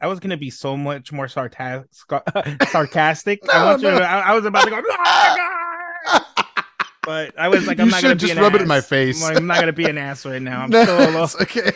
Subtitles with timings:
[0.00, 1.88] I was gonna be so much more sarcastic.
[2.68, 3.40] sarcastic.
[3.52, 3.98] I, No, you no.
[3.98, 4.82] to, I, I was about to go.
[4.84, 5.36] "Oh
[6.12, 6.22] God!"
[7.02, 9.22] But I was like, I'm You not gonna just an rub it in my face.
[9.22, 10.62] I'm, like, I'm not gonna be an ass right now.
[10.62, 11.72] I'm No, still a it's okay.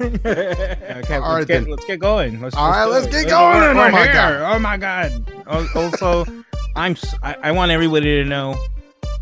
[0.00, 2.40] okay, All let's right, get let's get going.
[2.40, 3.58] Let's, All right, let's get going.
[3.60, 4.06] we're- Oh my.
[4.12, 4.54] God.
[4.54, 5.12] Oh my god!
[5.74, 6.24] Also,
[6.76, 8.54] I'm I, I want everybody to know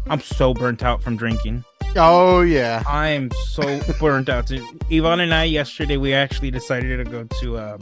[0.08, 1.64] I'm so burnt out from drinking.
[1.96, 2.82] Oh yeah.
[2.86, 4.50] I'm so burnt out.
[4.90, 7.78] Yvonne and I yesterday we actually decided to go to uh,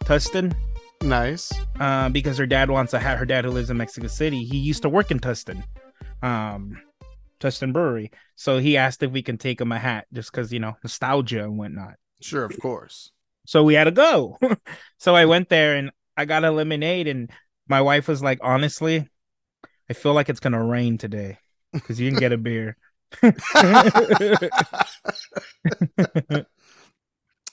[0.00, 0.54] Tustin
[1.02, 1.52] Nice.
[1.78, 3.18] uh, because her dad wants a hat.
[3.18, 4.42] her dad who lives in Mexico City.
[4.44, 5.62] He used to work in Tustin,
[6.22, 6.80] um,
[7.40, 8.10] Tustin Brewery.
[8.36, 11.44] So he asked if we can take him a hat just because you know nostalgia
[11.44, 11.94] and whatnot.
[12.20, 13.12] Sure, of course.
[13.46, 14.38] So we had to go.
[14.98, 17.30] so I went there and I got a lemonade, and
[17.68, 19.08] my wife was like, honestly,
[19.90, 21.38] I feel like it's gonna rain today
[21.72, 22.76] because you didn't get a beer.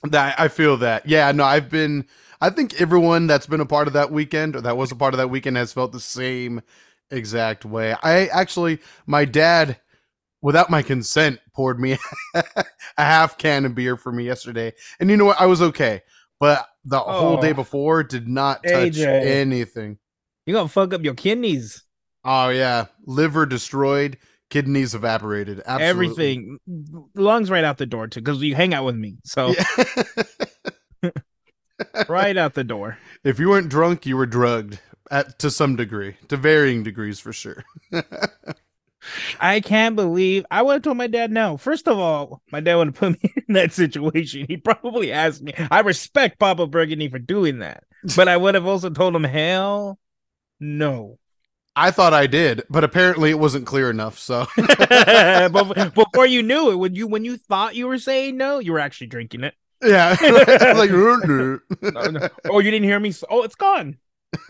[0.03, 1.07] That I feel that.
[1.07, 2.05] Yeah, no, I've been
[2.39, 5.13] I think everyone that's been a part of that weekend or that was a part
[5.13, 6.61] of that weekend has felt the same
[7.09, 7.95] exact way.
[8.03, 9.79] I actually my dad
[10.43, 11.97] without my consent poured me
[12.35, 12.43] a
[12.97, 14.73] half can of beer for me yesterday.
[14.99, 15.41] And you know what?
[15.41, 16.03] I was okay.
[16.39, 17.55] But the whole day Oh.
[17.55, 19.07] before did not touch AJ.
[19.25, 19.97] anything.
[20.45, 21.81] You're gonna fuck up your kidneys,
[22.23, 24.17] Oh yeah, liver destroyed,
[24.49, 25.59] kidneys evaporated.
[25.59, 25.85] Absolutely.
[25.85, 26.59] everything,
[27.15, 28.21] lungs right out the door too.
[28.21, 31.11] Because you hang out with me, so Yeah.
[32.09, 32.97] right out the door.
[33.23, 34.79] if you weren't drunk, you were drugged
[35.11, 37.63] at to some degree, to varying degrees for sure.
[39.39, 41.57] I can't believe I would have told my dad no.
[41.57, 44.45] First of all, my dad would have put me in that situation.
[44.47, 45.53] He probably asked me.
[45.69, 47.83] I respect Papa Burgundy for doing that,
[48.15, 49.99] but I would have also told him hell
[50.59, 51.19] no.
[51.75, 54.17] I thought I did, but apparently it wasn't clear enough.
[54.17, 58.71] So before you knew it, when you when you thought you were saying no, you
[58.71, 59.55] were actually drinking it.
[59.83, 60.15] yeah,
[60.75, 62.29] like No, no.
[62.49, 63.09] Oh, you didn't hear me.
[63.09, 63.97] s- Oh, it's gone.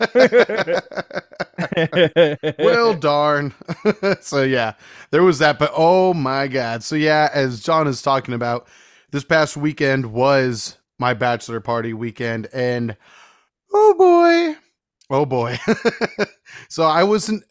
[2.58, 3.54] well, darn.
[4.20, 4.74] so yeah,
[5.10, 5.58] there was that.
[5.58, 6.82] But oh my god.
[6.82, 8.68] So yeah, as John is talking about,
[9.10, 12.96] this past weekend was my bachelor party weekend, and
[13.72, 14.58] oh boy,
[15.10, 15.58] oh boy.
[16.68, 17.44] so I wasn't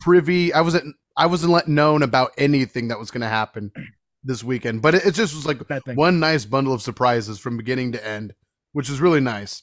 [0.00, 0.52] privy.
[0.52, 0.94] I wasn't.
[1.16, 3.70] I wasn't let known about anything that was going to happen
[4.24, 4.82] this weekend.
[4.82, 5.60] But it, it just was like
[5.96, 8.34] one nice bundle of surprises from beginning to end,
[8.72, 9.62] which is really nice.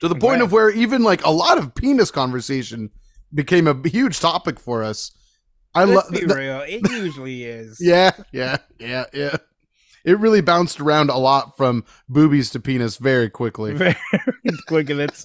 [0.00, 2.90] To the point of where even like a lot of penis conversation
[3.32, 5.12] became a huge topic for us.
[5.74, 6.60] I love be real.
[6.60, 7.78] It usually is.
[7.80, 9.36] Yeah, yeah, yeah, yeah.
[10.04, 13.74] It really bounced around a lot from boobies to penis very quickly.
[13.74, 13.96] very
[14.66, 15.24] quick and it's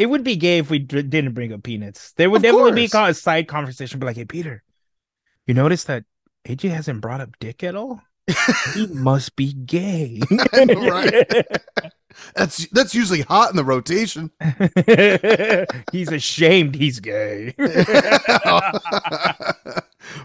[0.00, 2.72] it would be gay if we d- didn't bring up peanuts there would Of definitely
[2.72, 3.18] be course.
[3.18, 4.62] a side conversation but like hey peter
[5.46, 6.04] you notice that
[6.48, 8.02] aj hasn't brought up dick at all
[8.74, 10.20] he must be gay
[10.54, 11.42] Right.
[12.34, 14.30] That's that's usually hot in the rotation.
[15.92, 17.54] he's ashamed he's gay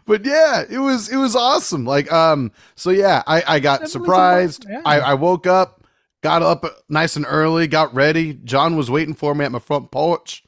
[0.05, 1.85] but yeah, it was it was awesome.
[1.85, 4.65] Like um, so yeah, I I got That surprised.
[4.69, 4.81] yeah.
[4.85, 5.84] I I woke up,
[6.25, 8.33] got up nice and early, got ready.
[8.33, 10.43] John was waiting for me at my front porch,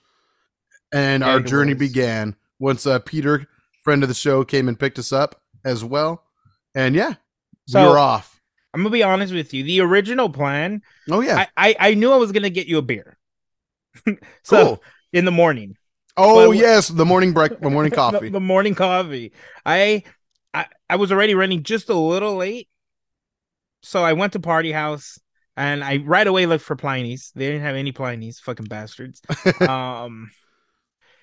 [0.91, 3.45] and our journey began once uh, Peter,
[3.83, 6.23] friend of the show, came and picked us up as well.
[6.73, 7.13] And yeah,
[7.67, 8.41] So- we were off.
[8.73, 12.11] i'm gonna be honest with you the original plan Oh yeah, I, I i knew
[12.11, 13.17] i was gonna get you a beer
[14.43, 14.83] so cool.
[15.13, 15.77] in the morning
[16.19, 18.29] Oh but- yes, the morning break, the morning the, coffee.
[18.29, 19.31] the morning coffee.
[19.65, 20.03] I,
[20.53, 22.67] I I was already running just a little late,
[23.83, 25.19] so I went to Party House
[25.57, 27.31] and I right away looked for Pliny's.
[27.35, 29.21] They didn't have any Pliny's, fucking bastards.
[29.67, 30.29] um,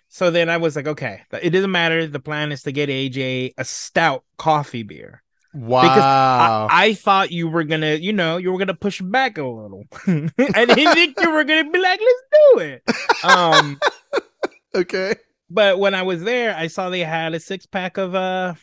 [0.09, 2.07] so then I was like, okay, it doesn't matter.
[2.09, 5.23] The plan is to get AJ a stout coffee beer.
[5.55, 6.67] wow.
[6.69, 9.85] I, I thought you were gonna, you know, you were gonna push back a little.
[10.07, 12.83] I didn't think you were gonna be like, let's do it.
[13.25, 13.81] Um.
[14.75, 15.15] okay.
[15.49, 18.55] But when I was there, I saw they had a six pack of uh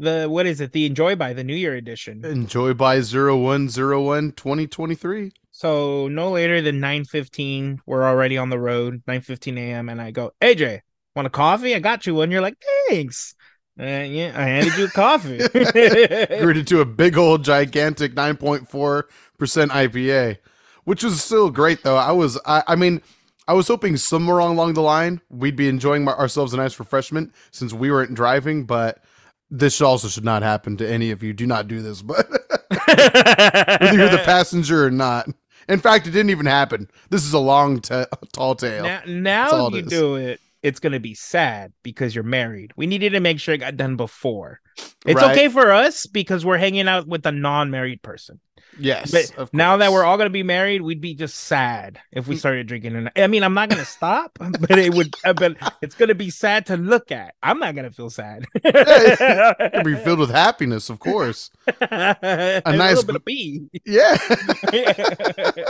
[0.00, 0.72] the what is it?
[0.72, 2.24] The Enjoy by the New Year edition.
[2.24, 5.32] Enjoy by 0101 2023.
[5.52, 9.02] So no later than nine fifteen, we're already on the road.
[9.06, 9.88] Nine fifteen a.m.
[9.88, 10.80] and I go, AJ,
[11.14, 11.74] want a coffee?
[11.74, 12.30] I got you one.
[12.30, 12.56] You're like,
[12.88, 13.34] thanks.
[13.78, 15.38] Uh, yeah, I handed you a coffee.
[16.42, 19.04] Greeted to a big old gigantic 9.4%
[19.38, 20.38] IPA,
[20.84, 21.96] which was still great though.
[21.96, 23.00] I was, I, I mean,
[23.48, 27.32] I was hoping somewhere along the line we'd be enjoying my, ourselves a nice refreshment
[27.52, 29.02] since we weren't driving, but
[29.50, 31.32] this also should not happen to any of you.
[31.32, 32.28] Do not do this, but
[32.86, 35.28] whether you're the passenger or not.
[35.68, 36.88] In fact, it didn't even happen.
[37.10, 38.82] This is a long, ta tall tale.
[38.84, 39.86] now, now you is.
[39.86, 40.40] do it.
[40.62, 42.72] it's gonna be sad because you're married.
[42.76, 44.60] We needed to make sure it got done before.
[45.06, 45.30] It's Right.
[45.32, 48.40] okay for us because we're hanging out with a non-married person.
[48.80, 49.10] Yes.
[49.36, 52.28] But now that we're all gonna be married, we'd be just sad if Mm.
[52.28, 52.96] we started drinking.
[52.96, 55.14] And I mean, I'm not gonna stop, but it would.
[55.24, 57.34] uh, But it's gonna be sad to look at.
[57.42, 58.46] I'm not gonna feel sad.
[58.64, 61.50] It'd be filled with happiness, of course.
[61.80, 63.68] a, nice little bit of pee.
[63.84, 64.16] Yeah.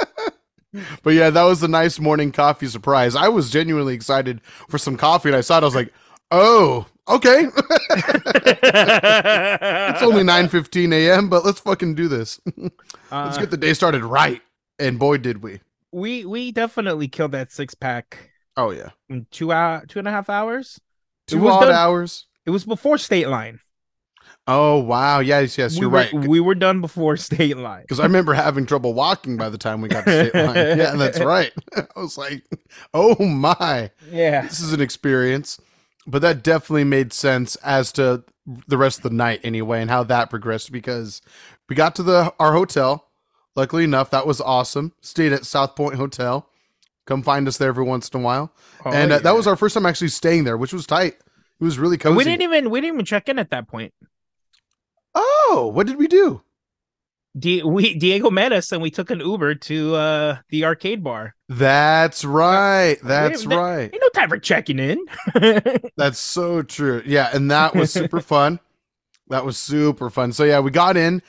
[1.03, 3.17] but yeah, that was a nice morning coffee surprise.
[3.17, 5.63] I was genuinely excited for some coffee, and I saw it.
[5.63, 5.93] I was like,
[6.31, 7.47] "Oh, okay."
[9.91, 12.41] it's only nine fifteen a.m., but let's fucking do this.
[12.57, 12.73] let's
[13.11, 14.41] Uh, get the day started right.
[14.79, 15.61] And boy, did we!
[15.93, 20.11] we we definitely killed that six pack Oh yeah, in two hour two and a
[20.11, 20.81] half hours.
[21.27, 22.27] Two odd done- hours.
[22.47, 23.61] It was before state line.
[24.47, 26.13] Oh wow, yes, yes, we you're were, right.
[26.13, 27.83] We were done before state line.
[27.83, 30.79] Because I remember having trouble walking by the time we got to state line.
[30.79, 31.53] Yeah, that's right.
[31.77, 32.43] I was like,
[32.95, 34.43] "Oh my." Yeah.
[34.43, 35.61] this is an experience
[36.11, 38.25] but that definitely made sense as to
[38.67, 41.23] the rest of the night anyway and how that progressed because
[41.69, 43.07] we got to the our hotel.
[43.57, 44.93] Luckily enough that was awesome.
[45.01, 46.49] Stayed at south point hotel.
[47.07, 48.53] Come find us there every once in a while.
[48.85, 51.15] Oh, and uh, that was our first time actually staying there which was tight.
[51.61, 52.17] It was really cozy.
[52.17, 53.93] We didn't even we didn't even check in at that point.
[55.15, 56.43] oh what did we do
[57.39, 61.35] Di- we Diego met us and we took an Uber to uh the arcade bar.
[61.49, 64.99] that's right that's There- right Ain't no time for checking in.
[65.97, 67.03] That's so true.
[67.07, 68.59] Yeah, and that was super fun.
[69.29, 70.33] That was super fun.
[70.33, 71.23] So yeah, we got in.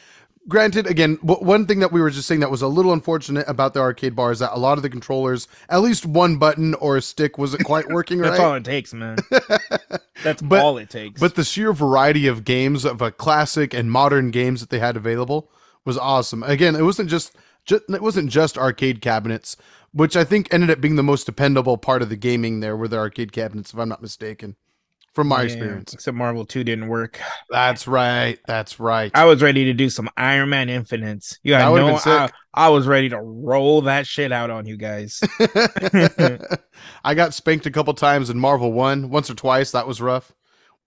[0.47, 3.47] Granted, again, w- one thing that we were just saying that was a little unfortunate
[3.47, 6.73] about the arcade bar is that a lot of the controllers, at least one button
[6.75, 8.45] or a stick, wasn't quite working That's right.
[8.45, 9.17] all it takes, man.
[10.23, 11.19] That's But- all it takes.
[11.21, 14.97] But the sheer variety of games of a classic and modern games that they had
[14.97, 15.51] available
[15.85, 16.43] was awesome.
[16.43, 17.35] Again, it wasn't just,
[17.65, 19.57] just it wasn't just arcade cabinets,
[19.93, 22.59] which I think ended up being the most dependable part of the gaming.
[22.59, 24.55] There were the arcade cabinets, if I'm not mistaken,
[25.13, 25.93] from my Yeah, experience.
[25.93, 27.19] Except Marvel 2 didn't work.
[27.49, 28.39] That's right.
[28.47, 29.11] That's right.
[29.13, 31.39] I was ready to do some Iron Man Infinites.
[31.43, 31.99] You got no.
[32.05, 35.21] I, I was ready to roll that shit out on you guys.
[37.03, 39.71] I got spanked a couple times in Marvel 1, once or twice.
[39.71, 40.33] That was rough.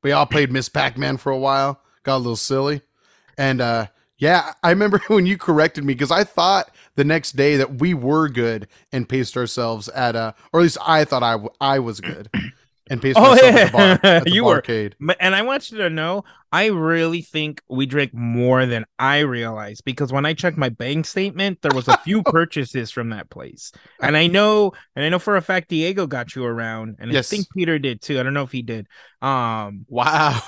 [0.02, 2.82] We all played Miss Pac Man for a while, got a little silly.
[3.38, 3.86] And uh,
[4.18, 7.94] yeah, I remember when you corrected me because I thought the next day that we
[7.94, 11.78] were good and paced ourselves at, uh, or at least I thought I, w- I
[11.80, 12.30] was good
[12.90, 14.00] and paced Oh, myself at the bar.
[14.18, 14.62] At the You were.
[14.62, 14.94] barcade.
[15.20, 19.84] And I want you to know, I really think we drank more than I realized
[19.84, 23.72] because when I checked my bank statement, there was a few purchases from that place.
[24.00, 27.28] And I know, and I know for a fact Diego got you around, and Yes.
[27.32, 28.20] I think Peter did too.
[28.20, 28.86] I don't know if he did.
[29.22, 30.40] Um, Wow.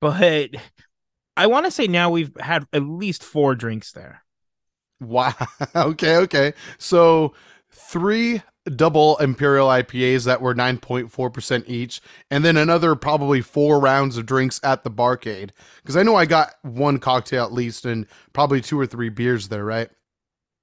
[0.00, 0.50] but
[1.36, 4.22] I want to say now we've had at least four drinks there.
[5.00, 5.34] Wow.
[5.74, 6.54] okay, okay.
[6.78, 7.34] So
[7.70, 8.42] three
[8.76, 12.00] double imperial IPAs that were 9.4% each,
[12.30, 15.50] and then another probably four rounds of drinks at the barcade.
[15.82, 19.48] Because I know I got one cocktail at least and probably two or three beers
[19.48, 19.90] there, right?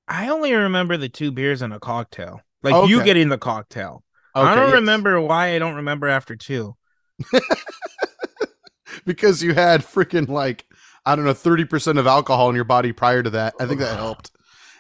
[0.08, 2.42] I only remember the two beers and a cocktail.
[2.64, 4.04] Like you getting the cocktail.
[4.36, 4.76] I don't yes.
[4.76, 6.76] remember why I don't remember after two.
[9.10, 10.66] because you had freaking like
[11.04, 13.56] I don't know 30% of alcohol in your body prior to that.
[13.60, 14.32] I think that helped.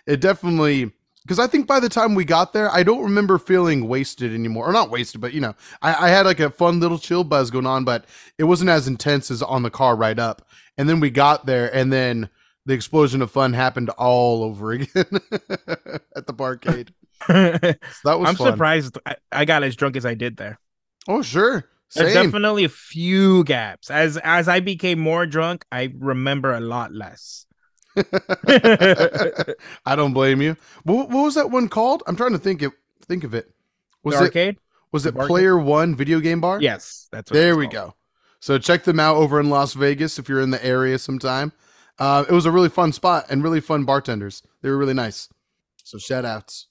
[0.05, 0.91] It definitely
[1.23, 4.69] because I think by the time we got there, I don't remember feeling wasted anymore,
[4.69, 7.49] or not wasted, but you know, I, I had like a fun little chill buzz
[7.49, 8.05] going on, but
[8.37, 10.47] it wasn't as intense as on the car ride up.
[10.77, 12.29] And then we got there, and then
[12.65, 14.87] the explosion of fun happened all over again
[16.15, 16.89] at the barcade.
[17.27, 18.53] So that was I'm fun.
[18.53, 20.57] surprised I, I got as drunk as I did there.
[21.07, 21.65] Oh sure,
[21.96, 22.25] There's same.
[22.25, 23.89] definitely a few gaps.
[23.89, 27.46] As as I became more drunk, I remember a lot less.
[27.98, 30.55] I don't blame you.
[30.84, 32.03] What, what was that one called?
[32.08, 32.72] I'm trying to think it.
[33.08, 33.51] Think of it.
[34.03, 34.58] Was the it arcade?
[34.91, 35.15] was it?
[35.15, 36.62] Player One Video Game Bar?
[36.62, 37.96] Yes, that's what There we go.
[38.39, 41.51] So check them out over in Las Vegas if you're in the area sometime.
[41.98, 44.41] Uh, it was a really fun spot and really fun bartenders.
[44.62, 45.27] They were really nice.
[45.84, 46.67] So shout outs.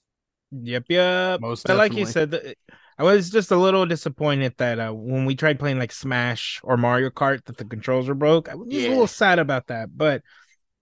[0.50, 1.40] Yep, yep.
[1.40, 2.56] Most but like you said, th-
[2.98, 6.76] I was just a little disappointed that uh, when we tried playing like Smash or
[6.76, 8.48] Mario Kart, that the controls were broke.
[8.48, 10.22] I was just a little sad about that, but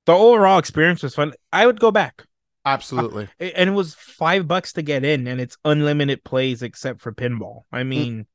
[0.06, 1.34] the overall experience was fun.
[1.52, 2.24] I would go back.
[2.64, 3.28] Absolutely.
[3.38, 7.12] A- and it was five bucks to get in, and it's unlimited plays except for
[7.12, 7.64] pinball.
[7.72, 7.78] Mm.
[7.78, 8.26] I mean,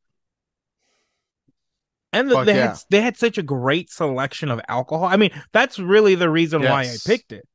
[2.14, 2.68] and the, they yeah.
[2.68, 5.06] had they had such a great selection of alcohol.
[5.06, 7.48] I mean, that's really the reason why I picked it.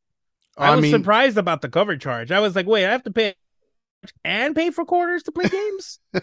[0.58, 2.32] I, I was mean, surprised about the cover charge.
[2.32, 3.34] I was like, wait, I have to pay
[4.24, 5.98] and pay for quarters to play games.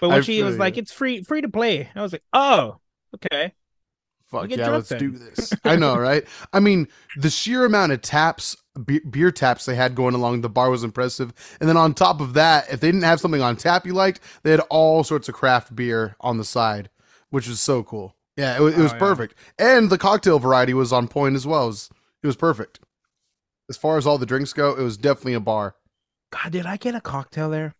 [0.00, 0.60] But when I she was you.
[0.60, 2.78] like, it's free free to play, I was like, oh,
[3.14, 3.54] okay.
[4.30, 4.98] Fuck yeah, let's then.
[4.98, 5.52] do this.
[5.64, 6.24] I know, right?
[6.52, 10.50] I mean, the sheer amount of taps be- beer taps they had going along the
[10.50, 11.32] bar was impressive.
[11.60, 14.20] And then on top of that, if they didn't have something on tap you liked,
[14.42, 16.90] they had all sorts of craft beer on the side,
[17.30, 18.14] which was so cool.
[18.36, 18.98] Yeah, it oh, was, it was Oh, yeah.
[18.98, 19.34] perfect.
[19.58, 21.64] And the cocktail variety was on point as well.
[21.64, 21.90] It was,
[22.22, 22.80] it was perfect.
[23.70, 25.74] As far as all the drinks go, it was definitely a bar.
[26.30, 27.74] God, did I get a cocktail there?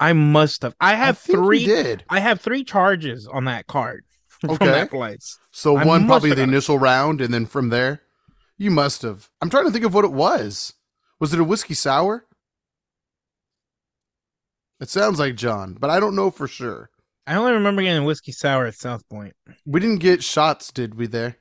[0.00, 0.74] I must have.
[0.80, 1.64] I have I three.
[1.64, 2.04] did.
[2.08, 5.38] I have three charges on that card from that place.
[5.52, 6.48] So I one probably the got it.
[6.48, 8.02] initial round, and then from there,
[8.58, 9.28] you must have.
[9.40, 10.74] I'm trying to think of what it was.
[11.20, 12.26] Was it a whiskey sour?
[14.80, 16.90] It sounds like John, but I don't know for sure.
[17.24, 19.34] I only remember getting whiskey sour at South Point.
[19.64, 21.06] We didn't get shots, did we?
[21.06, 21.36] There.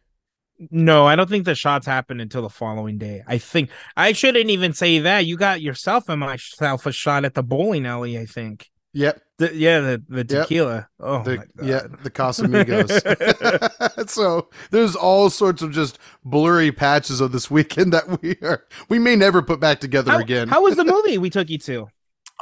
[0.69, 3.23] No, I don't think the shots happened until the following day.
[3.27, 5.25] I think I shouldn't even say that.
[5.25, 8.17] You got yourself and myself a shot at the bowling alley.
[8.19, 8.69] I think.
[8.93, 9.21] Yep.
[9.37, 10.27] The, yeah, the the Yep.
[10.43, 10.87] tequila.
[10.99, 11.47] Oh The, my god.
[11.63, 12.89] yeah, the Casamigos.
[14.09, 18.99] so there's all sorts of just blurry patches of this weekend that we are we
[18.99, 20.47] may never put back together How, again.
[20.47, 21.87] how was the movie we took you to?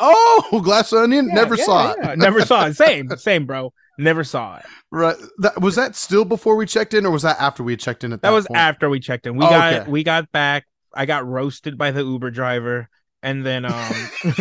[0.01, 2.11] oh, Glass Onion, Yeah, never yeah, saw yeah.
[2.11, 2.19] it.
[2.19, 2.73] Never saw it.
[2.77, 3.73] Same, same, bro.
[3.99, 4.65] Never saw it.
[4.91, 5.17] Right.
[5.39, 8.13] That, was that still before we checked in, or was that after we checked in?
[8.13, 8.57] At that, That was point?
[8.57, 9.35] after we checked in.
[9.35, 9.91] We Oh, got okay.
[9.91, 10.65] we got back.
[10.93, 12.89] I got roasted by the Uber driver,
[13.21, 13.93] and then um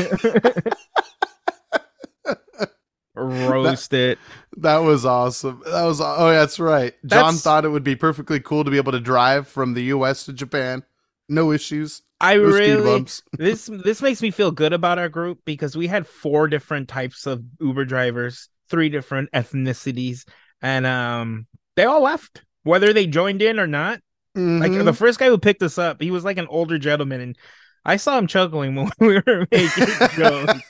[3.15, 4.19] roasted.
[4.59, 5.63] That was awesome.
[5.67, 6.95] That was oh, yeah, that's right.
[7.07, 9.85] John That's- thought it would be perfectly cool to be able to drive from the
[9.85, 10.25] U.S.
[10.27, 10.83] to Japan,
[11.29, 13.07] no issues, I no really
[13.39, 17.27] this this makes me feel good about our group because we had four different types
[17.27, 20.25] of Uber drivers, three different ethnicities,
[20.63, 21.47] and um
[21.77, 24.01] they all left whether they joined in or not.
[24.35, 24.85] Like Mhm.
[24.85, 27.37] the first guy who picked us up, he was like an older gentleman, and
[27.85, 30.61] I saw him chuckling when we were making jokes.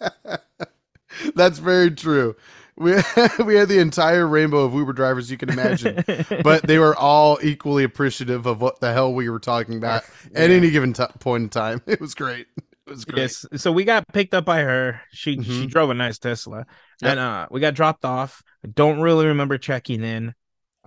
[1.34, 2.36] That's very true.
[2.76, 2.92] We
[3.44, 6.02] we had the entire rainbow of Uber drivers you can imagine,
[6.42, 10.50] but they were all equally appreciative of what the hell we were talking about at
[10.50, 11.82] any given t- point in time.
[11.86, 12.46] It was great.
[12.90, 13.18] It was great.
[13.20, 13.46] Yes.
[13.56, 15.00] So we got picked up by her.
[15.12, 15.70] She she Mhm.
[15.70, 16.66] drove a nice Tesla.
[17.00, 17.10] Yep.
[17.12, 18.42] And uh we got dropped off.
[18.64, 20.34] I don't really remember checking in.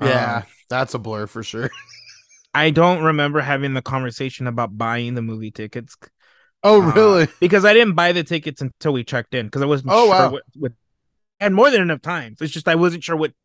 [0.01, 1.69] Yeah, Um, that's a blur for sure.
[2.53, 5.95] I don't remember having the conversation about buying the movie tickets
[6.61, 7.27] Oh, Uh, really?
[7.39, 10.09] because I didn't buy the tickets until we checked in because I wasn't Oh, sure
[10.11, 10.31] wow.
[10.31, 10.71] what, what
[11.39, 12.35] had more than enough time.
[12.41, 13.35] It's just I wasn't sure what to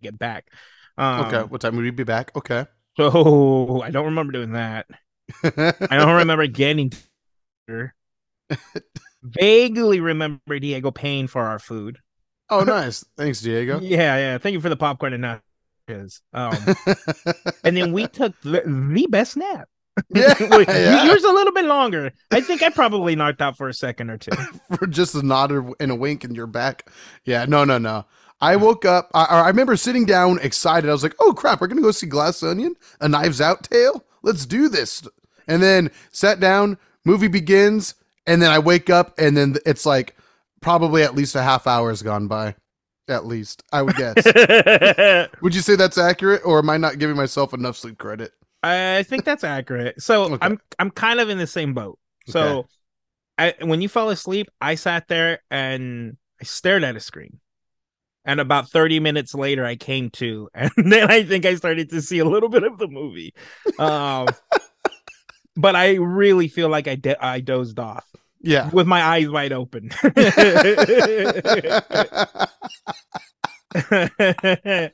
[0.00, 0.46] get back.
[0.96, 1.42] Um, okay.
[1.42, 2.30] What time would we be back?
[2.36, 2.66] Okay.
[2.96, 4.86] So I don't remember doing that.
[5.42, 6.92] I don't remember getting.
[9.22, 11.98] Vaguely remember Diego paying for our food.
[12.50, 13.04] oh, nice.
[13.16, 13.80] Thanks, Diego.
[13.80, 14.38] Yeah, yeah.
[14.38, 15.24] Thank you for the popcorn and
[15.88, 16.20] nachos.
[16.32, 16.56] Um,
[17.64, 19.68] and then we took the, the best nap.
[20.14, 21.04] yeah, Wait, yeah.
[21.04, 22.12] Yours a little bit longer.
[22.32, 24.32] I think I probably knocked out for a second or two.
[24.76, 26.90] for just a nod and a wink and you're back.
[27.24, 28.04] Yeah, no, no, no.
[28.40, 29.08] I woke up.
[29.14, 30.90] I, I remember sitting down excited.
[30.90, 34.04] I was like, "Oh crap, we're gonna go see Glass Onion, a Knives Out tale.
[34.22, 35.06] Let's do this."
[35.46, 36.76] And then sat down.
[37.04, 37.94] Movie begins,
[38.26, 40.16] and then I wake up, and then it's like
[40.60, 42.54] probably at least a half hour has gone by.
[43.06, 44.24] At least I would guess.
[45.42, 48.32] would you say that's accurate, or am I not giving myself enough sleep credit?
[48.62, 50.00] I think that's accurate.
[50.00, 50.38] So Okay.
[50.40, 51.98] I'm I'm kind of in the same boat.
[52.28, 52.66] So
[53.36, 57.40] I when you fell asleep, I sat there and I stared at a screen.
[58.24, 62.00] And about 30 minutes later I came to and then I think I started to
[62.00, 63.34] see a little bit of the movie.
[63.78, 64.28] Um
[65.56, 68.04] but I really feel like I de- I dozed off
[68.40, 68.70] Yeah.
[68.70, 69.90] with my eyes wide open.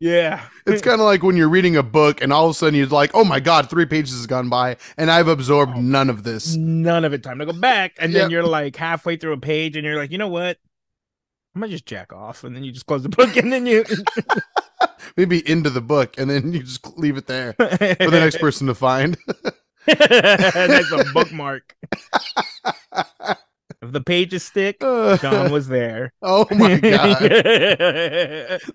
[0.00, 0.42] yeah.
[0.66, 2.86] It's kind of like when you're reading a book and all of a sudden you're
[2.86, 5.80] like, oh my God, three pages has gone by and I've absorbed oh.
[5.80, 6.54] none of this.
[6.56, 8.30] none of it time to go back and then Yep.
[8.30, 10.58] you're like halfway through a page and you're like you know what
[11.54, 13.84] i'm gonna just jack off and then you just close the book and then you
[15.16, 18.66] Maybe into the book and then you just leave it there for the next person
[18.68, 19.16] to find.
[19.96, 21.74] that's a bookmark
[23.82, 27.18] if the pages stick john was there oh my God.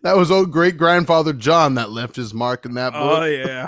[0.04, 3.20] That was old great grandfather John that left his mark in that book.
[3.20, 3.68] oh yeah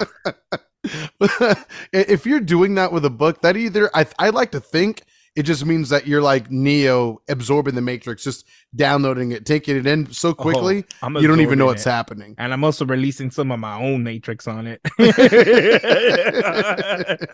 [1.92, 5.04] if you're doing that with a book, that either I I like to think
[5.40, 9.86] it just means that you're like Neo absorbing the Matrix, just downloading it, taking it
[9.88, 11.90] in so oh, quickly Oh, you don't even know what's it.
[11.90, 12.36] happening.
[12.38, 14.82] and i'm also releasing some of my own matrix on it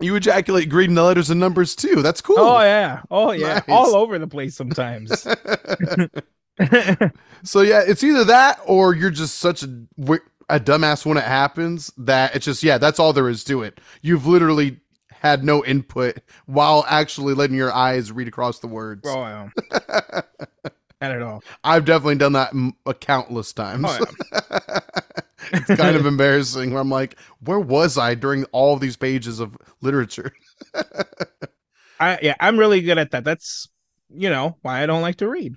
[0.00, 2.02] You ejaculate green in the letters and numbers too.
[2.02, 2.36] That's cool.
[2.38, 3.62] oh yeah oh yeah Nice.
[3.68, 5.22] all over the place sometimes
[7.42, 9.68] so yeah, it's either that or you're just such a
[10.50, 13.80] a dumbass when it happens that it's just yeah, that's all there is to it.
[14.02, 14.78] You've literally
[15.24, 19.02] had no input while actually letting your eyes read across the words.
[19.06, 19.48] oh yeah
[21.00, 23.86] not at all I've definitely done that m- a countless times.
[23.88, 24.04] Oh,
[25.52, 26.72] it's kind of embarrassing.
[26.72, 30.32] Where I'm like, where was I during all these pages of literature?
[32.00, 33.24] I yeah, I'm really good at that.
[33.24, 33.68] That's
[34.14, 35.56] you know why I don't like to read.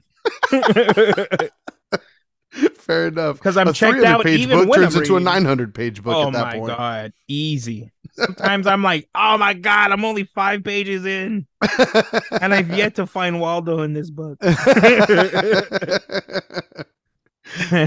[2.77, 3.37] Fair enough.
[3.37, 6.15] Because I'm a checked out page even book turns I'm into a 900 page book
[6.15, 6.67] oh at that my point.
[6.67, 7.91] god, easy.
[8.11, 11.45] Sometimes I'm like, oh my god, I'm only five pages in,
[12.41, 14.41] and I've yet to find Waldo in this book.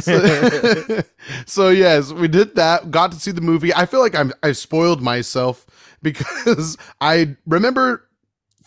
[0.01, 1.03] so,
[1.47, 2.91] so yes, we did that.
[2.91, 3.75] Got to see the movie.
[3.75, 5.67] I feel like I'm I spoiled myself
[6.03, 8.09] because I remember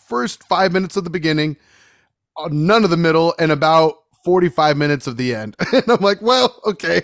[0.06, 1.56] first five minutes of the beginning,
[2.36, 5.54] uh, none of the middle, and about 45 minutes of the end.
[5.72, 7.02] And I'm like, well, okay.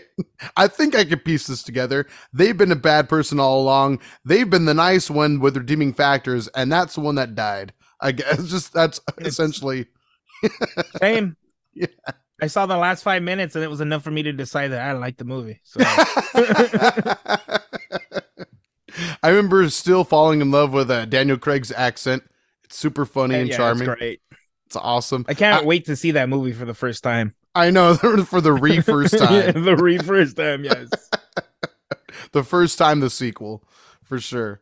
[0.56, 2.06] I think I can piece this together.
[2.32, 4.00] They've been a bad person all along.
[4.24, 7.72] They've been the nice one with redeeming factors, and that's the one that died.
[8.00, 9.86] I guess just that's It's- essentially
[11.00, 11.36] Same.
[11.74, 11.86] Yeah.
[12.42, 14.80] I saw the last five minutes, and it was enough for me to decide that
[14.80, 15.60] I liked the movie.
[15.62, 15.80] So
[19.22, 22.22] I remember still falling in love with uh, Daniel Craig's accent.
[22.64, 23.84] It's super funny and yeah, it's charming.
[23.88, 24.20] great.
[24.70, 25.24] It's awesome.
[25.26, 27.34] I can't I- wait to see that movie for the first time.
[27.56, 30.88] I know for the re first time, the re first time, yes.
[32.32, 33.64] the first time the sequel,
[34.04, 34.60] for sure.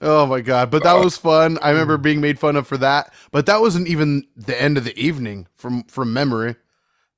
[0.00, 0.72] Oh my god!
[0.72, 1.04] But that oh.
[1.04, 1.60] was fun.
[1.62, 2.02] I remember mm-hmm.
[2.02, 3.14] being made fun of for that.
[3.30, 6.56] But that wasn't even the end of the evening from from memory.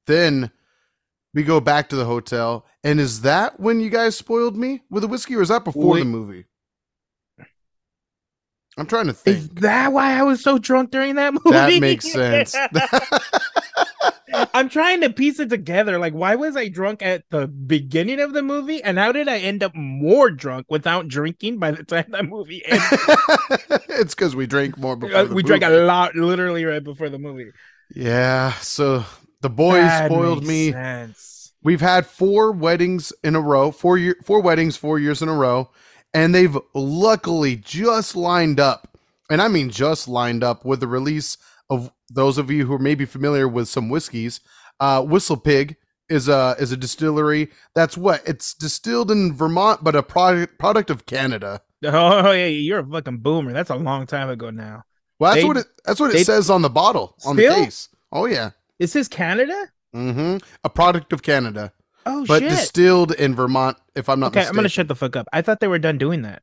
[0.04, 0.50] Then
[1.32, 5.00] we go back to the hotel, and is that when you guys spoiled me with
[5.00, 6.00] the whiskey, or is that before Wait.
[6.00, 6.44] the movie?
[8.78, 9.36] I'm trying to think.
[9.36, 11.50] Is that why I was so drunk during that movie?
[11.50, 12.54] That makes sense.
[14.54, 15.98] I'm trying to piece it together.
[15.98, 19.38] Like, why was I drunk at the beginning of the movie, and how did I
[19.38, 22.98] end up more drunk without drinking by the time that movie ended?
[23.88, 27.08] it's because we drank more before Uh, the we drank a lot, literally right before
[27.08, 27.50] the movie.
[27.94, 29.04] Yeah, so
[29.40, 30.72] the boys That spoiled me.
[30.72, 31.52] sense.
[31.62, 35.34] We've had four weddings in a row, four year, four weddings, four years in a
[35.34, 35.70] row,
[36.14, 38.96] and they've luckily just lined up,
[39.30, 41.36] and I mean just lined up with the release
[41.70, 44.40] of those of you who are maybe familiar with some whiskeys.
[44.80, 45.76] Uh, Whistle Pig
[46.08, 50.90] is a is a distillery that's what it's distilled in Vermont, but a product product
[50.90, 51.60] of Canada.
[51.84, 53.52] Oh yeah, you're a fucking boomer.
[53.52, 54.82] That's a long time ago now.
[55.20, 57.54] Well, that's They- what it that's what it they- says on the bottle on Still?
[57.56, 57.88] the case.
[58.10, 59.68] Oh yeah, it says Canada?
[59.94, 60.38] Mm-hmm.
[60.64, 61.72] a product of Canada,
[62.08, 62.50] Oh but shit.
[62.50, 63.76] distilled in Vermont.
[63.94, 64.40] If I'm not mistaken.
[64.42, 65.28] okay, I'm gonna shut the fuck up.
[65.32, 66.42] I thought they were done doing that.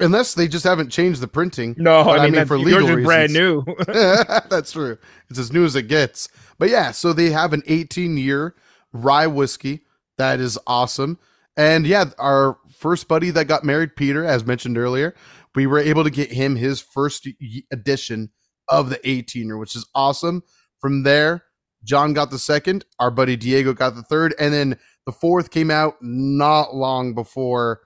[0.00, 1.74] Unless they just haven't changed the printing.
[1.78, 3.64] No, But I mean, that's- for yours yours is is brand new.
[3.86, 4.98] That's true.
[5.30, 6.28] It's as new as it gets.
[6.58, 8.54] But yeah, so they have an 18 year
[8.92, 9.82] rye whiskey
[10.18, 11.18] that is awesome.
[11.56, 15.14] And yeah, our first buddy that got married, Peter, as mentioned earlier,
[15.54, 17.28] we were able to get him his first
[17.70, 18.30] edition
[18.68, 20.42] of the 18 year, which is awesome.
[20.80, 21.44] From there,
[21.84, 25.70] John got the second, our buddy Diego got the third, and then the fourth came
[25.70, 27.80] out not long before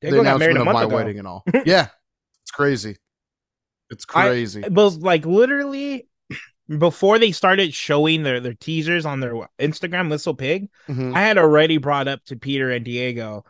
[0.00, 0.94] Diego the announcement of my ago.
[0.96, 1.44] wedding and all.
[1.66, 1.88] yeah,
[2.42, 2.96] it's crazy.
[3.90, 4.64] It's I- crazy.
[4.70, 6.08] Well, like literally
[6.78, 11.14] before they started showing their their teasers on their Instagram, Whistle Pig, Mhm.
[11.14, 13.44] I had already brought up to Peter and Diego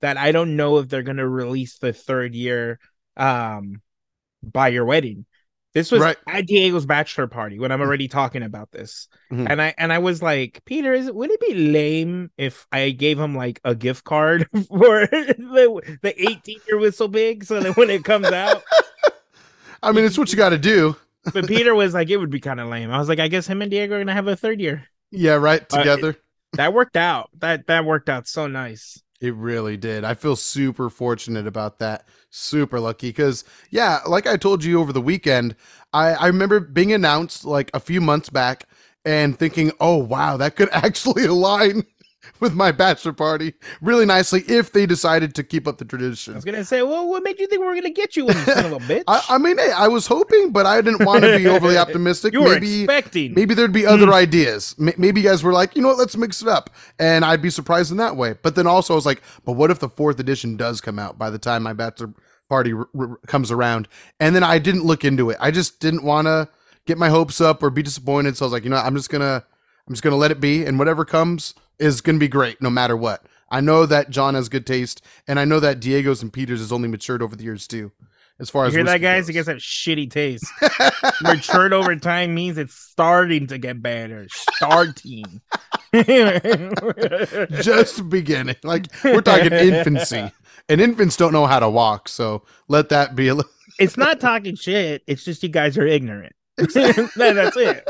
[0.00, 2.80] that I don't know if they're gonna release the third year
[3.16, 3.82] um
[4.42, 5.26] by your wedding.
[5.74, 6.16] This was Right.
[6.26, 9.08] at Diego's bachelor party when I'm already talking about this.
[9.32, 9.46] Mhm.
[9.48, 12.90] And I and I was like, Peter, is it would it be lame if I
[12.90, 17.76] gave him like a gift card for the, the 18 year Whistle Pig so that
[17.76, 18.62] when it comes out?
[19.82, 20.94] I mean, it's what you got to do.
[21.32, 22.90] But Peter was like, it would be kind of lame.
[22.90, 24.86] I was like, I guess him and Diego are gonna have a third year.
[25.10, 25.62] Yeah, right.
[25.72, 26.16] Uh, Together.
[26.54, 27.30] That worked out.
[27.38, 29.00] That that worked out so nice.
[29.22, 30.02] It really did.
[30.04, 32.06] I feel super fortunate about that.
[32.30, 35.54] Super lucky because, yeah, like I told you over the weekend,
[35.92, 38.64] I, I remember being announced like a few months back
[39.04, 41.84] and thinking, oh, wow, that could actually align
[42.40, 46.34] with my bachelor party really nicely if they decided to keep up the tradition.
[46.34, 48.32] I was gonna say, well, what made you think we were gonna get you, you
[48.32, 49.04] son of a bitch?
[49.06, 52.32] I, I mean, hey, I was hoping, but I didn't want to be overly optimistic.
[52.32, 53.34] you were Maybe expecting.
[53.34, 54.12] maybe there'd be other hmm.
[54.12, 54.74] ideas.
[54.78, 57.42] M- maybe you guys were like, you know what, let's mix it up, and I'd
[57.42, 58.34] be surprised in that way.
[58.40, 61.18] But then also, I was like, but what if the fourth edition does come out
[61.18, 62.12] by the time my bachelor
[62.48, 63.88] party r- r- comes around?
[64.20, 65.36] And then I didn't look into it.
[65.40, 66.48] I just didn't want to
[66.86, 68.36] get my hopes up or be disappointed.
[68.36, 69.44] So I was like, you know, I'm just gonna,
[69.86, 72.96] I'm just gonna let it be, and whatever comes is gonna be great, no matter
[72.96, 73.26] what.
[73.50, 76.72] I know that John has good taste, and I know that Diego's and Peters has
[76.72, 77.92] only matured over the years too.
[78.40, 79.22] As far as you as hear that, guys?
[79.24, 79.28] goes.
[79.28, 80.46] It gets that shitty taste.
[81.22, 84.26] Matured over time means it's starting to get better.
[84.30, 85.42] Starting.
[87.62, 88.56] just beginning.
[88.64, 90.32] Like we're talking infancy,
[90.68, 92.08] and infants don't know how to walk.
[92.08, 93.44] So let that be a li-
[93.78, 95.02] it's not talking shit.
[95.06, 96.34] It's just you guys are ignorant.
[96.56, 97.86] That- that's it.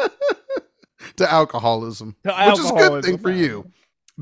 [1.16, 3.70] to alcoholism, To which is a good thing for you.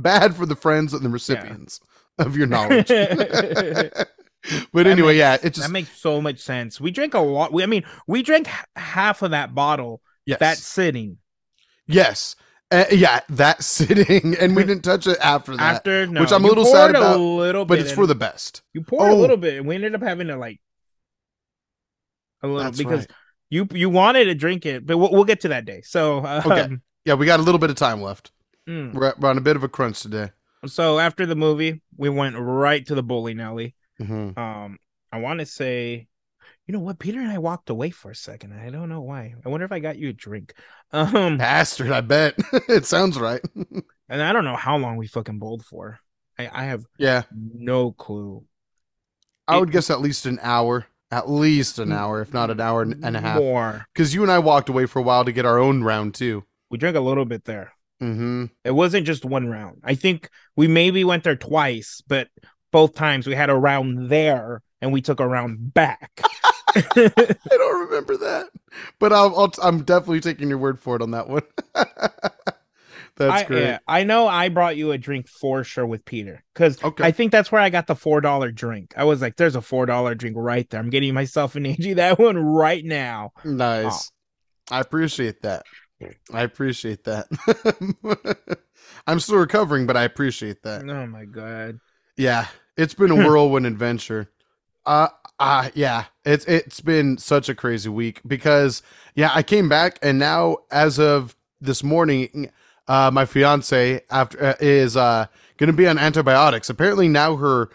[0.03, 1.81] Bad for the friends and the recipients.
[2.19, 2.89] of your knowledge.
[4.73, 6.81] but anyway, makes- yeah, it just that makes so much sense.
[6.81, 7.53] We drank a lot.
[7.53, 11.19] We, I mean, we drank h- half of that bottle yes, that sitting.
[11.87, 12.37] yes,
[12.71, 15.77] Uh, yeah, that sitting, and we didn't touch it after that.
[15.77, 18.63] After no, which I'm a little sad about, A little but it's for the best.
[18.73, 19.15] you poured Oh.
[19.15, 20.61] a little bit, and we ended up having to like
[22.43, 23.11] a little That's because right.
[23.51, 25.83] you you wanted to drink it, but we'll, we'll get to that day.
[25.83, 26.69] So um, Okay.
[27.05, 28.31] Yeah, we got a little bit of time left.
[28.71, 28.95] Mm.
[28.95, 30.31] We're, we're on a bit of a crunch today.
[30.67, 33.75] so after the movie, we went right to the bowling alley.
[33.99, 34.79] hmm Um,
[35.13, 36.07] I want to say,
[36.67, 38.53] you know what, Peter and I walked away for a second.
[38.53, 39.35] I don't know why.
[39.45, 40.55] I wonder if I got you a drink.
[40.93, 42.35] Um, Bastard, I bet
[42.69, 43.41] it sounds right.
[44.09, 46.01] and I don't know how long we fucking bowled for.
[46.37, 48.45] I, I have yeah, no clue.
[49.47, 52.61] I It- would guess at least an hour, at least an hour, if not an
[52.61, 53.39] hour and and a half.
[53.39, 53.87] More.
[53.95, 56.45] Because you and I walked away for a while to get our own round too.
[56.71, 57.73] We drank a little bit there.
[58.01, 59.81] Hmm It wasn't just one round.
[59.85, 62.29] I think we maybe went there twice, but
[62.73, 66.29] both times we had a round there and we took a round back.
[66.75, 68.49] I don't remember that,
[68.99, 71.43] but I'll, I'll I'm definitely taking your word for it on that one.
[73.17, 73.65] That's I, great.
[73.65, 77.07] yeah, I know I brought you a drink for sure with Peter because Okay.
[77.07, 78.95] I think that's where I got the four dollar drink.
[78.97, 81.93] I was like, "There's a four dollar drink right there." I'm getting myself an AG
[81.95, 83.33] that one right now.
[83.45, 84.11] Nice.
[84.71, 85.67] I appreciate that.
[86.33, 87.27] I appreciate that.
[89.07, 90.89] I'm still recovering, but I appreciate that.
[90.89, 91.81] Oh my god!
[92.17, 94.31] Yeah, it's been a whirlwind adventure.
[94.87, 95.09] Uh,
[95.39, 98.83] uh yeah, it's it's been such a crazy week because
[99.15, 102.51] yeah, I came back and now as of this morning,
[102.89, 105.27] uh, my fiance after uh, is uh
[105.59, 106.71] gonna be on antibiotics.
[106.71, 107.71] Apparently now her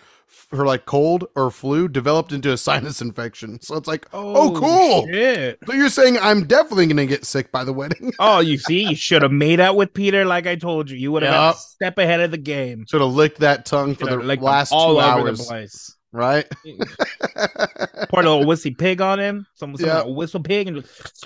[0.52, 3.62] her like cold or flu developed into a sinus infection.
[3.62, 5.08] So it's like, oh, cool.
[5.08, 5.60] Shit.
[5.66, 8.14] So you're saying I'm definitely gonna get sick by the wedding?
[8.28, 10.98] Oh, you see, you should have made out with Peter like I told you.
[10.98, 12.86] You would have been a step ahead of the game.
[12.90, 16.46] Should have licked that tongue for the last two all over the hours, right?
[18.10, 19.46] Poured a little whiskey pig on him.
[19.56, 21.26] Some, a whistle pig and just.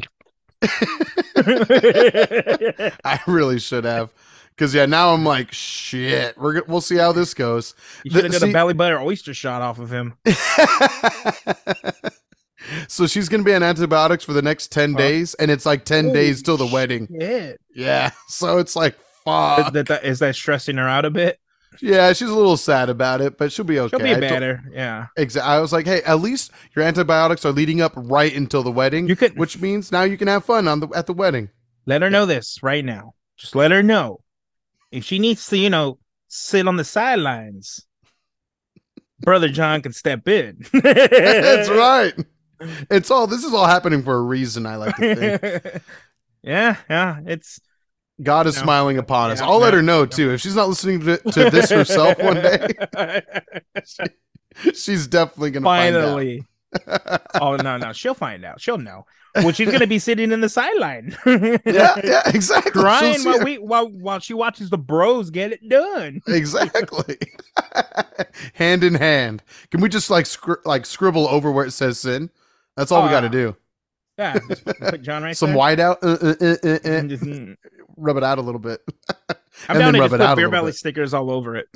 [3.05, 4.11] I really should have.
[4.59, 6.37] Because yeah, now I'm like, shit.
[6.37, 7.75] We're we'll see how this goes.
[8.03, 10.15] You should have The- done see- a belly butter oyster shot off of him.
[12.89, 16.11] so she's gonna be on antibiotics for the next ten days, and it's like ten
[16.11, 17.07] days till the wedding.
[17.09, 17.53] Yeah.
[17.73, 19.71] Yeah, so it's like, fuck.
[19.71, 21.39] That, that, is that stressing her out a bit?
[21.81, 23.97] yeah, she's a little sad about it, but she'll be okay.
[23.97, 24.61] She'll be better.
[24.73, 25.05] yeah.
[25.15, 25.49] Exactly.
[25.49, 29.07] I was like, hey, at least your antibiotics are leading up right until the wedding,
[29.07, 31.47] You could which means now you can have fun on the at the wedding.
[31.85, 33.13] let her know this right now.
[33.37, 34.19] Just let her know.
[34.91, 37.85] If she needs to, you know, sit on the sidelines,
[39.21, 40.65] Brother John can step in.
[40.73, 42.13] That's right.
[42.89, 44.65] It's all this is all happening for a reason.
[44.65, 45.83] I like to think.
[46.43, 47.19] yeah, yeah.
[47.25, 47.59] It's
[48.21, 48.63] God is No.
[48.63, 49.39] smiling upon us.
[49.39, 50.05] I'll let her know no.
[50.05, 50.31] too.
[50.31, 52.67] If she's not listening to, to this herself one day,
[54.73, 56.43] she's definitely gonna Finally.
[57.41, 58.61] oh no, no, she'll find out.
[58.61, 59.05] She'll know.
[59.35, 61.15] Well, she's gonna be sitting in the sideline.
[61.25, 62.71] yeah, yeah, exactly.
[62.71, 66.21] Crying while we while while she watches the bros get it done.
[66.27, 67.17] exactly.
[68.53, 69.43] hand in hand.
[69.71, 72.29] Can we just like scri- like scribble over where it says sin?
[72.75, 73.55] That's all we Oh, got to do.
[74.17, 74.37] Yeah,
[74.81, 75.57] put John right Some there.
[75.57, 77.55] white out, uh, uh, uh, uh, uh, just, mm.
[77.95, 78.81] rub it out a little bit.
[79.69, 80.75] I'm and down to rub just put beer belly bit.
[80.75, 81.67] stickers all over it.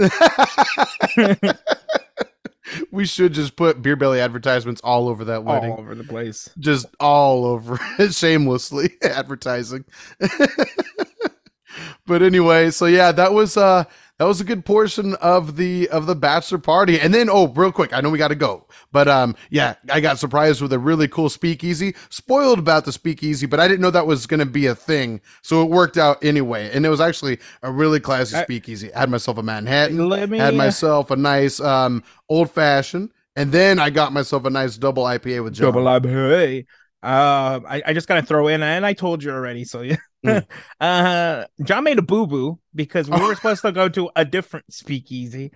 [2.93, 5.71] We should just put beer belly advertisements all over that wedding.
[5.71, 6.47] all over the place.
[6.59, 7.79] just all over
[8.11, 9.83] shamelessly advertising.
[12.05, 13.83] but anyway, so yeah, that was uh
[14.19, 16.99] that was a good portion of the of the bachelor party.
[16.99, 18.67] And then oh, real quick, I know we got to go.
[18.91, 21.95] But um yeah, I got surprised with a really cool speakeasy.
[22.09, 25.19] Spoiled about the speakeasy, but I didn't know that was going to be a thing.
[25.41, 26.69] So it worked out anyway.
[26.71, 28.93] And it was actually a really classy speakeasy.
[28.93, 33.09] I had myself a Manhattan, Let me had uh, myself a nice um old fashioned,
[33.35, 35.73] and then I got myself a nice double IPA with John.
[35.73, 36.65] double IPA.
[37.01, 39.65] Uh, I, I just gotta throw in, and I told you already.
[39.65, 40.45] So yeah, Mm.
[40.79, 43.27] uh, John made a boo boo because we Oh.
[43.27, 45.51] were supposed to go to a different speakeasy.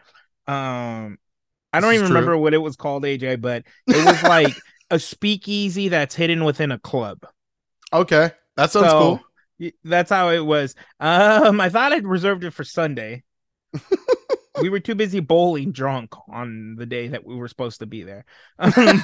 [0.47, 1.17] Um,
[1.73, 2.15] I don't even true.
[2.15, 4.55] remember what it was called, AJ, but it was like
[4.89, 7.25] a speakeasy that's hidden within a club.
[7.93, 8.99] Okay, that sounds So,
[9.59, 9.71] cool.
[9.83, 10.75] That's how it was.
[10.99, 13.23] Um, I thought I'd reserved it for Sunday.
[14.61, 18.03] we were too busy bowling drunk on the day that we were supposed to be
[18.03, 18.25] there.
[18.59, 19.03] Um,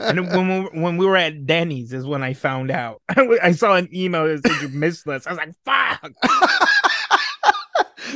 [0.00, 3.00] and when we, were- when we were at Denny's is when I found out.
[3.42, 5.26] I saw an email that said you missed us.
[5.26, 6.12] I was like, "Fuck!"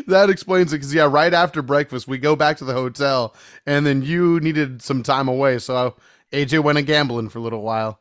[0.07, 3.35] that explains it because yeah, right after breakfast we go back to the hotel,
[3.66, 5.97] and then you needed some time away, so
[6.33, 8.01] AJ went a gambling for a little while.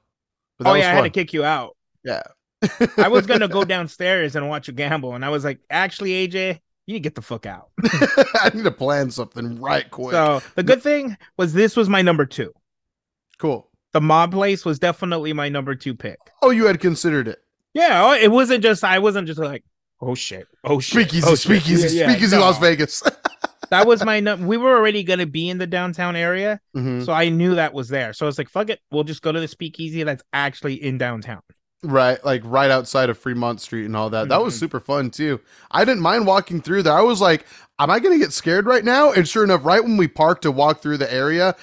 [0.58, 1.76] But that Oh was yeah, I had to kick you out.
[2.04, 2.24] yeah.
[2.98, 6.60] I was gonna go downstairs and watch you gamble, and I was like, "Actually, AJ,
[6.86, 7.70] you need to get the fuck out.
[8.42, 10.14] I need to plan something right quick.
[10.14, 12.54] so the good thing was this was my number two.
[13.38, 13.70] cool.
[13.94, 16.18] The mob place was definitely my number two pick.
[16.42, 17.40] Oh, you had considered it.
[17.74, 19.64] Yeah, oh, it wasn't just I wasn't just like,
[20.02, 21.40] oh shit, oh shit, Speakeasy, oh, shit.
[21.40, 22.42] speakeasy, Yeah, yeah, speakeasy, no.
[22.42, 23.04] Las Vegas.
[23.70, 27.04] That was my num- we were already gonna be in the downtown area, Mhm.
[27.06, 28.14] so I knew that was there.
[28.14, 31.00] So I was like, fuck it, we'll just go to the speakeasy that's actually in
[31.00, 31.42] downtown.
[31.82, 34.30] Right, like right outside of Fremont Street and all that.
[34.30, 34.60] That was Mhm.
[34.60, 35.40] super fun too.
[35.72, 36.94] I didn't mind walking through there.
[36.94, 37.46] I was like,
[37.80, 39.12] am I going to get scared right now?
[39.12, 41.56] And sure enough, right when we parked to walk through the area,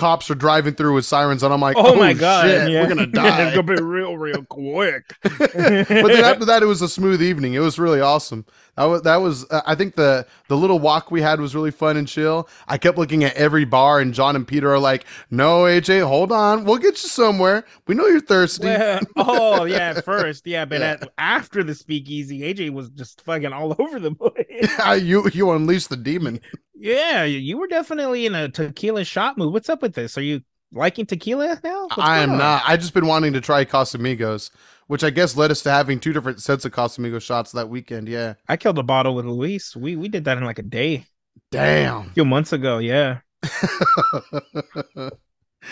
[0.00, 2.82] cops are driving through with sirens, and I'm like, Oh, oh, my god, shit, yeah.
[2.82, 3.42] we're gonna die.
[3.48, 5.14] it's gonna be real, real quick.
[5.22, 7.54] but then after that, it was a smooth evening.
[7.54, 8.46] It was really awesome.
[8.76, 9.44] That was that was.
[9.50, 12.48] Uh, I think the the little walk we had was really fun and chill.
[12.66, 16.32] I kept looking at every bar, and John and Peter are like, "No, AJ, hold
[16.32, 17.64] on, we'll get you somewhere.
[17.86, 20.96] We know you're thirsty." Well, oh yeah, at first, yeah, but Yeah.
[21.02, 25.02] At, after the speakeasy, AJ was just fucking all over the place.
[25.02, 26.40] you you unleashed the demon.
[26.80, 29.52] Yeah, you were definitely in a tequila shot mood.
[29.52, 30.16] What's up with this?
[30.18, 30.40] Are you
[30.72, 31.84] liking tequila now?
[31.94, 32.38] What's I am on?
[32.38, 32.62] not.
[32.66, 34.50] I just been wanting to try Casamigos,
[34.86, 38.08] which I guess led us to having two different sets of Casamigos shots that weekend.
[38.08, 38.34] Yeah.
[38.48, 39.76] I killed a bottle with Luis.
[39.76, 41.06] We we did that in like a day,
[41.50, 42.78] Damn, a few months ago.
[42.78, 43.18] Yeah.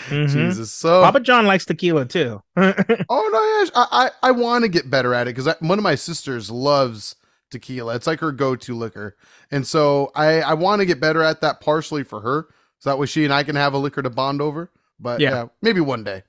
[0.07, 0.29] Mhm.
[0.29, 0.71] Jesus.
[0.71, 2.41] So Papa John likes tequila too.
[2.57, 3.87] Oh no, yeah, I
[4.23, 7.15] I, I want to get better at it because one of my sisters loves
[7.51, 7.95] tequila.
[7.95, 9.17] It's like her go-to liquor,
[9.51, 12.47] and so I I want to get better at that partially for her,
[12.79, 14.71] so that way she and I can have a liquor to bond over.
[14.99, 15.45] But yeah, Yeah.
[15.61, 16.23] maybe one day,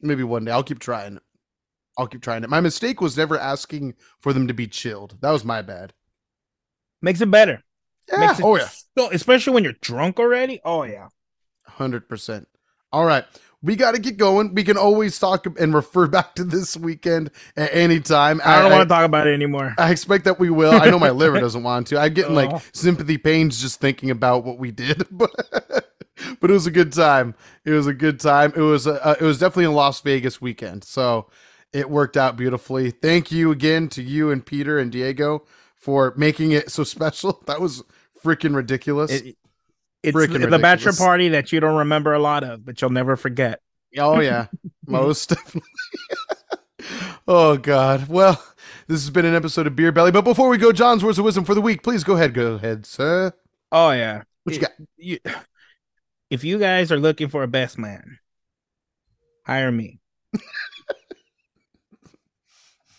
[0.00, 1.18] maybe one day I'll keep trying.
[1.98, 2.50] I'll keep trying it.
[2.50, 5.16] My mistake was never asking for them to be chilled.
[5.20, 5.92] That was my bad.
[7.02, 7.62] Makes it better.
[8.10, 8.20] Yeah.
[8.20, 8.68] Makes it oh yeah.
[8.98, 10.60] so, especially when you're drunk already.
[10.64, 11.08] Oh yeah.
[11.66, 12.48] Hundred percent.
[12.92, 13.24] All right,
[13.64, 14.54] we got to get going.
[14.54, 18.40] We can always talk and refer back to this weekend at any time.
[18.44, 19.74] I don't want to talk about it anymore.
[19.78, 20.72] I expect that we will.
[20.74, 21.98] I know my liver doesn't want to.
[21.98, 22.62] I'm getting like Oh.
[22.72, 25.30] sympathy pains just thinking about what we did, but
[26.40, 27.34] but it was a good time.
[27.64, 28.52] It was a good time.
[28.54, 31.30] It was a, uh, it was definitely a Las Vegas weekend, so
[31.72, 32.90] it worked out beautifully.
[32.90, 37.42] Thank you again to you and Peter and Diego for making it so special.
[37.46, 37.82] That was
[38.22, 39.10] freaking ridiculous.
[39.10, 39.36] It-
[40.04, 43.16] it's Freaking the bachelor party that you don't remember a lot of, but you'll never
[43.16, 43.60] forget.
[43.98, 44.46] Oh yeah,
[44.86, 45.70] most definitely.
[47.28, 48.08] oh god.
[48.08, 48.42] Well,
[48.86, 50.10] this has been an episode of Beer Belly.
[50.12, 51.82] But before we go, John's words of wisdom for the week.
[51.82, 52.34] Please go ahead.
[52.34, 53.32] Go ahead, sir.
[53.72, 54.22] Oh yeah.
[54.44, 54.72] What you got?
[54.96, 55.18] you-
[56.30, 58.18] if you guys are looking for a best man,
[59.46, 60.00] hire me.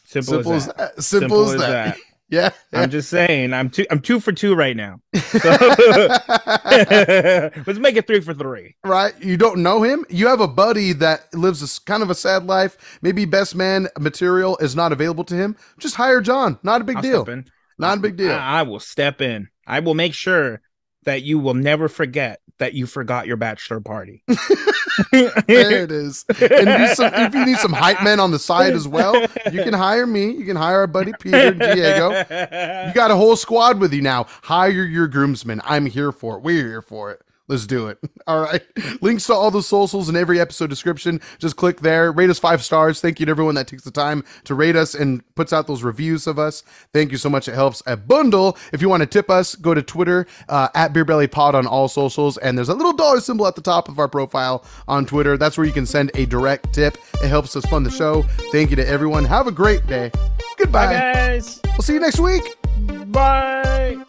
[0.05, 0.77] Simple, Simple as as that.
[0.95, 1.03] that.
[1.03, 1.97] Simple, as, that.
[2.29, 2.49] Yeah.
[2.73, 3.85] I'm just saying, I'm two.
[3.91, 4.99] I'm two for two right now.
[5.35, 5.49] So
[7.67, 8.75] let's make it three for three.
[8.83, 9.13] right?
[9.21, 10.05] You don't know him.
[10.09, 12.99] You have a buddy that lives a, kind of a sad life.
[13.01, 15.55] Maybe best man material is not available to him.
[15.77, 16.57] Just hire John.
[16.63, 17.27] Not a big I'll deal.
[17.77, 18.31] Not a big deal.
[18.31, 19.49] I, I will step in.
[19.67, 20.61] I will make sure
[21.05, 24.23] that you will never forget that you forgot your bachelor party.
[25.11, 26.25] there it is.
[26.29, 29.19] And some, if you need some hype men on the side as well,
[29.51, 30.31] you can hire me.
[30.31, 32.09] You can hire our buddy Peter Diego.
[32.09, 34.25] You got a whole squad with you now.
[34.43, 35.61] Hire your groomsmen.
[35.65, 36.43] I'm here for it.
[36.43, 37.21] We're here for it.
[37.47, 37.99] Let's do it.
[38.27, 38.61] All right.
[39.01, 41.21] Links to all the socials in every episode description.
[41.37, 42.11] Just click there.
[42.11, 43.01] Rate us five stars.
[43.01, 45.83] Thank you to everyone that takes the time to rate us and puts out those
[45.83, 46.63] reviews of us.
[46.91, 47.47] Thank you so much.
[47.47, 48.57] It helps a bundle.
[48.73, 52.37] If you want to tip us, go to Twitter uh, at BeerBellyPod on all socials.
[52.39, 55.37] And there's a little dollar symbol at the top of our profile on Twitter.
[55.37, 56.97] That's where you can send a direct tip.
[57.23, 58.23] It helps us fund the show.
[58.51, 59.23] Thank you to everyone.
[59.25, 60.11] Have a great day.
[60.57, 60.87] Goodbye.
[60.87, 61.59] Bye, guys.
[61.65, 62.43] We'll see you next week.
[63.11, 64.03] Bye.